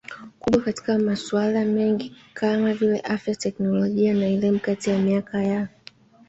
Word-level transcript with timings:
kubwa 0.39 0.61
katika 0.61 0.99
masuala 0.99 1.65
mengi 1.65 2.15
kama 2.33 2.73
vile 2.73 2.99
afya 2.99 3.35
teknolojia 3.35 4.13
na 4.13 4.25
elimu 4.27 4.59
Kati 4.59 4.89
ya 4.89 4.99
miaka 4.99 5.43
ya 5.43 5.67